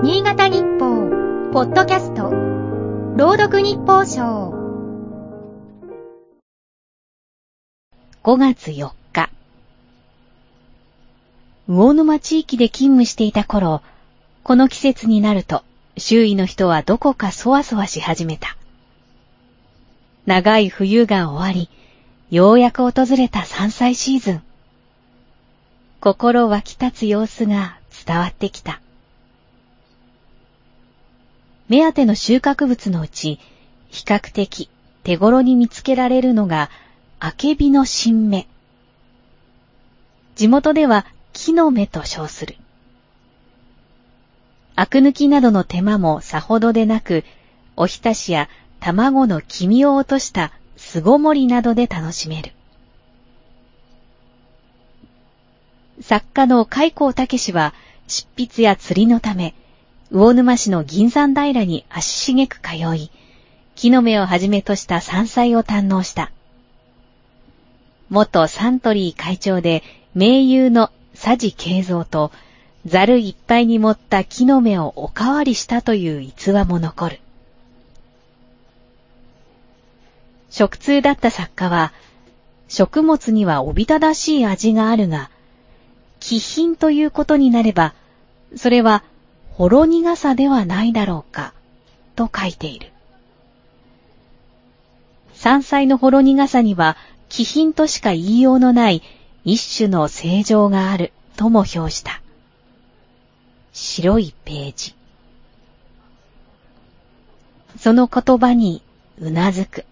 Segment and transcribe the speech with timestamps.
[0.00, 1.10] 新潟日報、
[1.52, 2.30] ポッドキャスト、
[3.16, 4.54] 朗読日報賞。
[8.22, 9.28] 5月4日。
[11.66, 13.82] 魚沼地域で勤務していた頃、
[14.44, 15.64] この季節になると、
[15.96, 18.56] 周囲の人はどこかそわそわし始めた。
[20.26, 21.68] 長い冬が終わり、
[22.30, 24.42] ようやく訪れた山菜シーズン。
[26.00, 28.80] 心湧き立つ様子が伝わってきた。
[31.68, 33.38] 目当ての収穫物のうち、
[33.90, 34.70] 比較的
[35.02, 36.70] 手頃に見つけられるのが、
[37.20, 38.46] あけびの新芽。
[40.34, 42.56] 地元では木の芽と称する。
[44.76, 47.24] アク抜きなどの手間もさほどでなく、
[47.76, 48.48] おひたしや
[48.80, 52.52] 卵の黄身を落とした巣ごもりなどで楽しめる。
[56.00, 57.74] 作家の海光武は
[58.06, 59.54] 執筆や釣りのため、
[60.10, 63.10] 魚沼市の銀山平に足しげく通い、
[63.74, 66.32] 木の芽をはじめとした山菜を堪能した。
[68.08, 69.82] 元サントリー会長で
[70.14, 72.32] 名優の佐治慶三と、
[72.86, 77.20] ざるいっぱいに盛った木の芽をおかわりしたという逸話も残る。
[80.48, 81.92] 食通だった作家は、
[82.68, 85.28] 食物にはおびただしい味があるが、
[86.18, 87.94] 気品ということになれば、
[88.56, 89.04] それは
[89.58, 91.52] ほろ苦さではないだろうか、
[92.14, 92.92] と書いている。
[95.34, 96.96] 山菜のほろ苦さには
[97.28, 99.02] 気品としか言いようのない
[99.44, 102.22] 一種の正常があるとも表した。
[103.72, 104.94] 白いページ。
[107.80, 108.80] その言葉に
[109.18, 109.84] うなずく。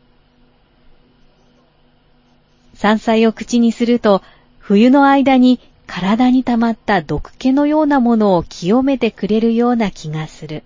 [2.75, 4.22] 山菜を口にすると、
[4.61, 10.62] 冬の間に体に溜まった毒気のようなものを清めてくれるような気がする。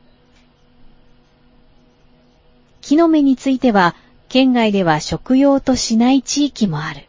[2.81, 3.95] 木の芽については、
[4.29, 7.03] 県外では食用としない地域もある。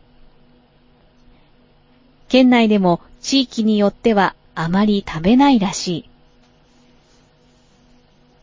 [2.27, 6.09] 県内でも地域によってはあまり食べないらしい。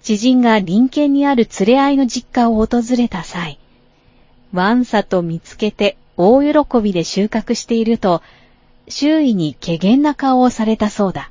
[0.03, 3.59] 知人が隣県にある連れ合いの実家を訪れた際、
[4.53, 8.23] ワンサと見つけて大喜びで収穫していると、
[8.89, 11.31] 周囲に怪げな顔をされたそうだ。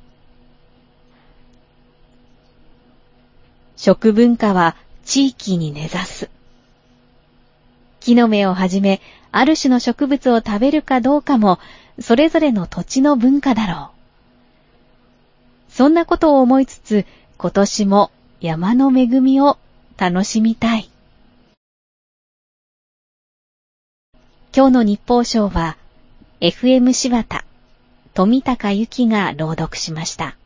[3.76, 4.76] 食文化は
[5.06, 6.30] 地域に根ざす。
[8.00, 9.02] 木の芽をはじめ、
[9.32, 11.60] ある種の植物を食べるかどうかも、
[12.00, 13.92] それぞれの土地の文化だろ
[15.70, 15.74] う。
[15.74, 17.06] そんなことを思いつつ、
[17.38, 19.58] 今年も山の恵みを
[19.98, 20.90] 楽しみたい。
[24.56, 25.78] 今日の日報賞は、
[26.40, 27.47] FM 柴田
[28.18, 30.38] 富高由紀が朗読しました。